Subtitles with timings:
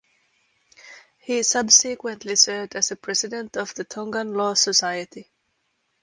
[1.19, 5.29] He subsequently served as President of the Tongan Law Society.